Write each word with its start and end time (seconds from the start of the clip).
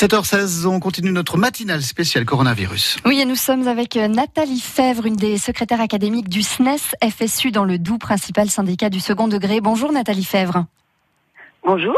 7h16, 0.00 0.64
on 0.64 0.80
continue 0.80 1.12
notre 1.12 1.36
matinale 1.36 1.82
spéciale 1.82 2.24
coronavirus. 2.24 2.96
Oui, 3.04 3.20
et 3.20 3.26
nous 3.26 3.34
sommes 3.36 3.68
avec 3.68 3.98
euh, 3.98 4.08
Nathalie 4.08 4.58
Fèvre, 4.58 5.04
une 5.04 5.16
des 5.16 5.36
secrétaires 5.36 5.82
académiques 5.82 6.30
du 6.30 6.40
SNES 6.40 6.96
FSU 7.04 7.50
dans 7.50 7.64
le 7.64 7.78
Doubs, 7.78 7.98
principal 7.98 8.48
syndicat 8.48 8.88
du 8.88 8.98
second 8.98 9.28
degré. 9.28 9.60
Bonjour 9.60 9.92
Nathalie 9.92 10.24
Fèvre. 10.24 10.64
Bonjour. 11.66 11.94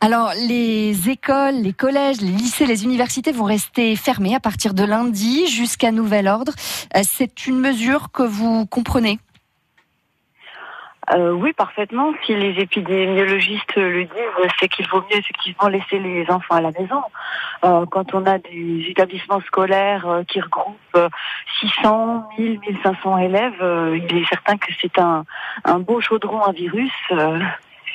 Alors, 0.00 0.30
les 0.36 1.10
écoles, 1.10 1.56
les 1.56 1.72
collèges, 1.72 2.20
les 2.20 2.30
lycées, 2.30 2.64
les 2.64 2.84
universités 2.84 3.32
vont 3.32 3.42
rester 3.42 3.96
fermés 3.96 4.36
à 4.36 4.40
partir 4.40 4.72
de 4.72 4.84
lundi 4.84 5.48
jusqu'à 5.48 5.90
nouvel 5.90 6.28
ordre. 6.28 6.52
Euh, 6.96 7.00
c'est 7.02 7.48
une 7.48 7.58
mesure 7.58 8.12
que 8.12 8.22
vous 8.22 8.66
comprenez? 8.66 9.18
Euh, 11.14 11.32
oui, 11.32 11.52
parfaitement. 11.52 12.12
Si 12.24 12.34
les 12.34 12.60
épidémiologistes 12.60 13.76
le 13.76 14.04
disent, 14.04 14.52
c'est 14.58 14.68
qu'il 14.68 14.86
vaut 14.88 15.02
mieux 15.10 15.18
effectivement 15.18 15.68
laisser 15.68 15.98
les 15.98 16.28
enfants 16.30 16.56
à 16.56 16.60
la 16.60 16.70
maison. 16.70 17.02
Euh, 17.64 17.86
quand 17.86 18.14
on 18.14 18.24
a 18.26 18.38
des 18.38 18.86
établissements 18.88 19.40
scolaires 19.40 20.08
euh, 20.08 20.24
qui 20.24 20.40
regroupent 20.40 21.10
600, 21.60 22.28
1000, 22.38 22.60
1500 22.60 23.18
élèves, 23.18 23.94
il 23.94 24.16
est 24.16 24.28
certain 24.28 24.56
que 24.56 24.72
c'est 24.80 24.98
un, 24.98 25.24
un 25.64 25.78
beau 25.78 26.00
chaudron 26.00 26.42
à 26.42 26.52
virus 26.52 26.92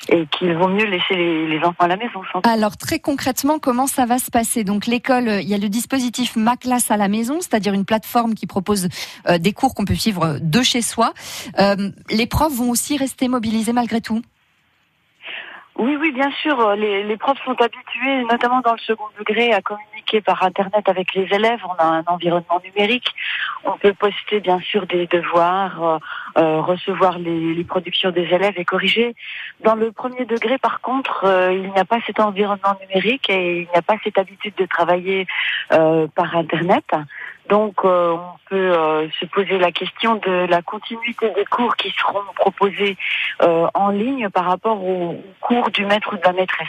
et 0.10 0.26
qu'il 0.28 0.56
vaut 0.56 0.68
mieux 0.68 0.86
laisser 0.86 1.16
les, 1.16 1.60
enfants 1.60 1.86
à 1.86 1.88
la 1.88 1.98
maison. 1.98 2.22
Alors 2.44 2.78
très 2.78 3.00
concrètement, 3.00 3.60
comment 3.60 3.88
ça 3.88 4.06
va 4.06 4.20
se 4.20 4.32
passer? 4.32 4.64
Donc 4.64 4.86
l'école, 4.86 5.28
il 5.28 5.48
y 5.48 5.54
a 5.54 5.58
le 5.58 5.70
dispositif 5.70 6.36
Ma 6.36 6.56
classe 6.56 6.92
à 6.92 6.98
la 6.98 7.08
maison, 7.08 7.42
c'est-à-dire 7.42 7.74
une 7.74 7.86
plateforme 7.86 8.34
qui 8.34 8.48
propose 8.48 8.88
euh, 9.28 9.38
des 9.38 9.54
cours 9.54 9.76
qu'on 9.76 9.86
peut 9.86 9.96
suivre 9.96 10.38
de 10.42 10.62
chez 10.62 10.82
soi. 10.82 11.14
Euh, 11.60 11.90
les 12.10 12.28
profs 12.28 12.54
vont 12.54 12.70
aussi 12.70 12.98
rester 12.98 13.28
mobilisés 13.28 13.74
malgré 13.74 14.02
tout? 14.02 14.22
Oui, 15.78 15.96
oui, 16.00 16.12
bien 16.12 16.32
sûr. 16.42 16.76
Les, 16.76 17.04
les, 17.04 17.18
profs 17.18 17.38
sont 17.46 17.56
habitués, 17.62 18.24
notamment 18.32 18.62
dans 18.62 18.74
le 18.74 18.80
second 18.80 19.06
degré, 19.20 19.54
à 19.54 19.62
communiquer 19.62 19.97
par 20.22 20.44
Internet 20.44 20.88
avec 20.88 21.14
les 21.14 21.28
élèves. 21.34 21.60
On 21.68 21.74
a 21.74 21.86
un 21.86 22.04
environnement 22.08 22.62
numérique. 22.64 23.14
On 23.64 23.78
peut 23.78 23.94
poster, 23.94 24.40
bien 24.40 24.60
sûr, 24.60 24.88
des 24.88 25.08
devoirs, 25.08 25.84
euh, 25.84 25.98
euh 26.38 26.62
recevoir 26.62 27.20
les, 27.20 27.64
productions 27.64 28.12
des 28.12 28.28
élèves 28.34 28.54
et 28.58 28.66
corriger. 28.66 29.16
Dans 29.64 29.76
le 29.76 29.92
premier 29.92 30.26
degré, 30.26 30.58
par 30.58 30.82
contre, 30.82 31.26
euh, 31.26 31.54
il 31.54 31.72
n'y 31.72 31.80
a 31.80 31.86
pas 31.86 32.00
cet 32.06 32.20
environnement 32.20 32.76
numérique 32.82 33.30
et 33.30 33.62
il 33.62 33.68
n'y 33.68 33.76
a 33.76 33.82
pas 33.82 33.96
cette 34.04 34.18
habitude 34.18 34.54
de 34.58 34.66
travailler 34.66 35.28
par 35.70 36.36
Internet. 36.36 36.86
Donc, 37.50 37.76
euh, 37.86 38.14
on 38.14 38.50
peut 38.50 38.56
euh, 38.56 39.08
se 39.20 39.26
poser 39.26 39.58
la 39.58 39.72
question 39.72 40.16
de 40.16 40.48
la 40.50 40.62
continuité 40.62 41.30
des 41.30 41.46
cours 41.46 41.76
qui 41.78 41.94
seront 41.98 42.24
proposés 42.36 42.98
euh, 43.42 43.68
en 43.74 43.90
ligne 43.90 44.30
par 44.30 44.46
rapport 44.46 44.84
aux 44.84 45.22
cours 45.40 45.70
du 45.70 45.86
maître 45.86 46.14
ou 46.14 46.18
de 46.18 46.24
la 46.26 46.34
maîtresse. 46.34 46.68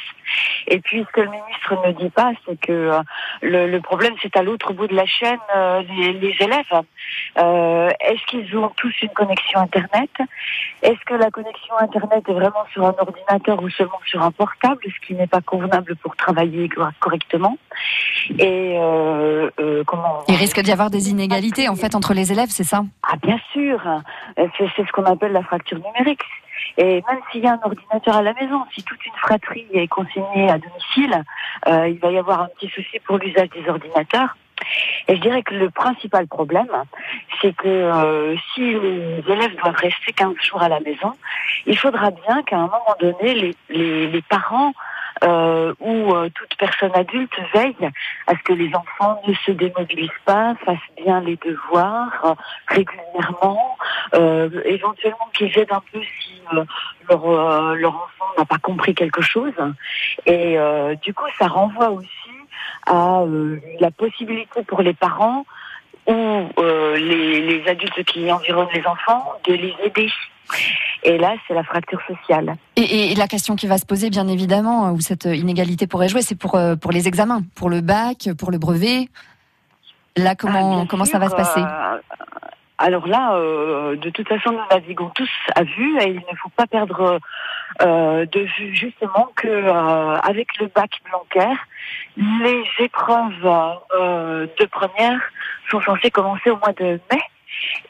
Et 0.69 0.79
puis, 0.81 1.05
ce 1.05 1.13
que 1.13 1.21
le 1.23 1.31
ministre 1.31 1.75
ne 1.87 1.93
dit 1.93 2.11
pas, 2.11 2.33
c'est 2.47 2.61
que 2.61 3.01
le, 3.43 3.67
le, 3.67 3.81
problème, 3.81 4.15
c'est 4.23 4.37
à 4.37 4.43
l'autre 4.43 4.73
bout 4.73 4.87
de 4.87 4.95
la 4.95 5.07
chaîne, 5.07 5.39
les, 5.89 6.13
les, 6.13 6.37
élèves. 6.41 6.83
Est-ce 7.37 8.27
qu'ils 8.27 8.57
ont 8.57 8.69
tous 8.77 8.93
une 9.01 9.09
connexion 9.11 9.61
Internet? 9.61 10.11
Est-ce 10.83 11.03
que 11.07 11.15
la 11.15 11.31
connexion 11.31 11.75
Internet 11.79 12.23
est 12.29 12.33
vraiment 12.33 12.67
sur 12.73 12.85
un 12.85 12.95
ordinateur 12.99 13.63
ou 13.63 13.71
seulement 13.71 14.01
sur 14.07 14.23
un 14.23 14.31
portable, 14.31 14.83
ce 14.85 15.07
qui 15.07 15.15
n'est 15.15 15.27
pas 15.27 15.41
convenable 15.41 15.97
pour 15.97 16.15
travailler 16.17 16.69
correctement? 17.01 17.57
Et 18.39 18.77
comment 19.87 20.25
Il 20.29 20.37
risque 20.37 20.61
d'y 20.69 20.73
avoir 20.73 20.91
des 20.91 21.09
inégalités 21.09 21.67
en 21.71 21.77
fait 21.77 21.95
entre 21.95 22.13
les 22.13 22.31
élèves, 22.31 22.51
c'est 22.51 22.63
ça 22.63 22.85
Ah 23.03 23.17
bien 23.23 23.41
sûr, 23.55 23.81
c'est 24.37 24.87
ce 24.87 24.93
qu'on 24.93 25.05
appelle 25.05 25.33
la 25.33 25.43
fracture 25.43 25.79
numérique. 25.79 26.21
Et 26.77 27.03
même 27.09 27.21
s'il 27.33 27.43
y 27.43 27.47
a 27.47 27.53
un 27.53 27.61
ordinateur 27.65 28.17
à 28.17 28.23
la 28.23 28.35
maison, 28.35 28.65
si 28.75 28.83
toute 28.83 29.03
une 29.07 29.15
fratrie 29.15 29.67
est 29.73 29.89
consignée 29.89 30.51
à 30.51 30.59
domicile, 30.59 31.25
euh, 31.69 31.89
il 31.89 31.99
va 32.01 32.11
y 32.11 32.19
avoir 32.19 32.43
un 32.43 32.49
petit 32.49 32.69
souci 32.69 32.99
pour 33.07 33.17
l'usage 33.17 33.49
des 33.49 33.67
ordinateurs. 33.67 34.37
Et 35.07 35.17
je 35.17 35.21
dirais 35.23 35.43
que 35.43 35.55
le 35.55 35.71
principal 35.71 36.27
problème, 36.27 36.69
c'est 37.41 37.57
que 37.57 37.67
euh, 37.67 38.37
si 38.53 38.61
les 38.61 39.25
élèves 39.27 39.57
doivent 39.57 39.77
rester 39.77 40.13
15 40.13 40.35
jours 40.43 40.61
à 40.61 40.69
la 40.69 40.81
maison, 40.81 41.13
il 41.65 41.79
faudra 41.79 42.11
bien 42.11 42.43
qu'à 42.43 42.59
un 42.59 42.67
moment 42.67 42.97
donné, 43.01 43.55
les 43.71 44.23
parents 44.29 44.75
euh, 45.25 45.75
où 45.81 46.15
euh, 46.15 46.29
toute 46.35 46.57
personne 46.57 46.93
adulte 46.95 47.35
veille 47.53 47.91
à 48.27 48.33
ce 48.35 48.43
que 48.45 48.53
les 48.53 48.71
enfants 48.75 49.21
ne 49.27 49.35
se 49.35 49.51
démobilisent 49.51 50.11
pas, 50.25 50.55
fassent 50.65 50.79
bien 51.05 51.21
les 51.21 51.37
devoirs 51.37 52.25
euh, 52.25 52.35
régulièrement, 52.69 53.77
euh, 54.15 54.49
éventuellement 54.65 55.29
qu'ils 55.35 55.57
aident 55.59 55.73
un 55.73 55.83
peu 55.93 56.01
si 56.03 56.41
leur, 56.53 57.75
leur 57.75 57.95
enfant 57.95 58.27
n'a 58.39 58.45
pas 58.45 58.59
compris 58.59 58.95
quelque 58.95 59.23
chose. 59.23 59.53
Et 60.27 60.57
du 61.03 61.15
coup, 61.15 61.27
ça 61.39 61.47
renvoie 61.47 61.91
aussi 61.91 62.07
à 62.87 63.23
la 63.81 63.91
possibilité 63.91 64.63
pour 64.63 64.83
les 64.83 64.95
parents 64.95 65.45
ou 66.07 66.49
les, 66.97 67.41
les 67.43 67.69
adultes 67.69 68.05
qui 68.05 68.31
environnent 68.31 68.69
les 68.73 68.87
enfants 68.87 69.35
de 69.45 69.55
les 69.55 69.75
aider. 69.85 70.11
Et 71.03 71.17
là, 71.19 71.35
c'est 71.47 71.55
la 71.55 71.63
fracture 71.63 72.01
sociale. 72.07 72.57
Et, 72.77 73.15
la 73.15 73.29
question 73.29 73.57
qui 73.57 73.67
va 73.67 73.79
se 73.79 73.87
poser, 73.87 74.11
bien 74.11 74.27
évidemment, 74.29 74.93
où 74.93 75.01
cette 75.01 75.27
inégalité 75.27 75.87
pourrait 75.87 76.09
jouer, 76.09 76.23
c'est 76.23 76.39
pour, 76.39 76.57
euh, 76.57 76.77
pour 76.77 76.93
les 76.93 77.09
examens, 77.09 77.43
pour 77.55 77.71
le 77.71 77.81
bac, 77.81 78.29
pour 78.39 78.51
le 78.51 78.59
brevet. 78.59 79.09
Là, 80.17 80.35
comment, 80.35 80.83
ah, 80.83 80.87
comment 80.89 81.05
ça 81.05 81.19
va 81.19 81.29
se 81.29 81.37
passer 81.37 81.61
euh, 81.61 81.99
alors 82.81 83.09
là, 83.09 83.35
euh, 83.35 83.97
de 83.97 84.09
toute 84.11 84.29
façon, 84.29 84.53
nous 84.53 84.61
naviguons 84.71 85.11
tous 85.13 85.29
à 85.57 85.65
vue 85.65 85.99
et 85.99 86.11
il 86.11 86.23
ne 86.31 86.37
faut 86.41 86.49
pas 86.51 86.69
perdre 86.69 87.19
de 87.81 88.41
vue 88.57 88.73
justement 88.73 89.31
que 89.35 89.69
avec 90.25 90.57
le 90.61 90.69
bac 90.69 90.91
Blanquer, 91.05 91.55
les 92.17 92.65
épreuves 92.79 93.43
de 93.43 94.67
première 94.67 95.21
sont 95.73 95.81
censées 95.81 96.13
commencer 96.13 96.51
au 96.51 96.57
mois 96.59 96.73
de 96.73 97.01
mai. 97.11 97.23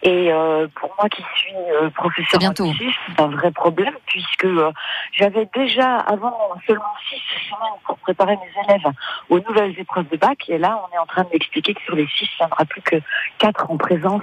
Et 0.02 0.32
euh, 0.32 0.69
pour 0.74 0.94
moi 0.98 1.08
qui 1.08 1.22
suis 1.34 1.54
euh, 1.54 1.91
professeur 1.91 2.41
c'est 2.41 3.20
un 3.20 3.28
vrai 3.28 3.50
problème 3.50 3.94
puisque 4.06 4.44
euh, 4.44 4.70
j'avais 5.12 5.48
déjà 5.54 5.96
avant 5.96 6.36
seulement 6.66 6.84
six 7.08 7.20
semaines 7.48 7.78
pour 7.84 7.98
préparer 7.98 8.36
mes 8.36 8.64
élèves 8.64 8.92
aux 9.28 9.41
nouvelles 9.41 9.78
épreuves 9.78 10.08
de 10.08 10.16
bac 10.16 10.48
et 10.48 10.58
là 10.58 10.80
on 10.84 10.94
est 10.94 10.98
en 10.98 11.06
train 11.06 11.24
de 11.24 11.30
m'expliquer 11.30 11.74
que 11.74 11.82
sur 11.82 11.96
les 11.96 12.06
six, 12.16 12.28
il 12.38 12.44
n'y 12.44 12.46
en 12.46 12.54
aura 12.54 12.64
plus 12.64 12.82
que 12.82 12.96
quatre 13.38 13.69
en 13.70 13.76
présence. 13.76 14.22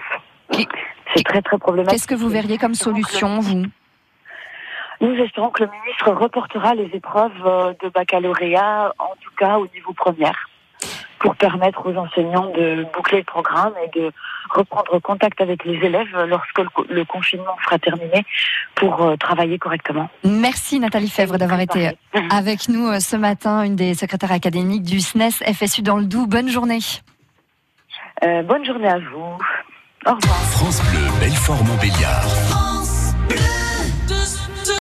C'est 1.14 1.24
très 1.24 1.42
très 1.42 1.58
problématique. 1.58 1.92
Qu'est-ce 2.00 2.08
que 2.08 2.16
vous 2.16 2.30
verriez 2.30 2.58
comme 2.58 2.76
solution, 2.76 3.40
vous? 3.40 3.66
Nous 5.02 5.16
espérons 5.16 5.50
que 5.50 5.64
le 5.64 5.70
ministre 5.70 6.12
reportera 6.12 6.74
les 6.74 6.90
épreuves 6.94 7.76
de 7.82 7.90
baccalauréat, 7.90 8.94
en 8.98 9.14
tout 9.20 9.32
cas 9.38 9.58
au 9.58 9.68
niveau 9.68 9.92
première 9.92 10.50
pour 11.20 11.36
permettre 11.36 11.90
aux 11.90 11.96
enseignants 11.96 12.52
de 12.52 12.86
boucler 12.94 13.20
le 13.20 13.24
programme 13.24 13.74
et 13.84 14.00
de 14.00 14.12
reprendre 14.50 15.00
contact 15.00 15.42
avec 15.42 15.64
les 15.66 15.76
élèves 15.76 16.08
lorsque 16.28 16.62
le, 16.90 17.06
confinement 17.06 17.56
sera 17.64 17.80
terminé 17.80 18.26
pour 18.76 19.02
euh, 19.02 19.16
travailler 19.16 19.58
correctement. 19.58 20.10
Merci 20.24 20.80
Nathalie 20.80 21.10
Fèvre 21.10 21.38
d'avoir 21.38 21.60
été 21.60 21.92
avec 22.32 22.68
nous 22.70 22.88
euh, 22.88 23.00
ce 23.00 23.16
matin, 23.16 23.64
une 23.64 23.76
des 23.76 23.94
secrétaires 23.94 24.32
académiques 24.32 24.84
du 24.84 25.00
SNES 25.00 25.44
FSU 25.54 25.82
dans 25.82 25.98
le 25.98 26.06
Doubs. 26.06 26.28
Bonne 26.28 26.50
journée. 26.50 26.80
Euh, 28.24 28.44
bonne 28.44 28.66
journée 28.66 28.90
à 28.90 29.00
vous. 29.00 29.38
Au 30.06 30.14
revoir. 30.14 30.40
France 30.52 30.82
Bleu, 30.92 31.08
Belfort 31.20 31.64
Montbéliard. 31.64 32.24
France 32.24 33.14
Bleu. 33.28 33.65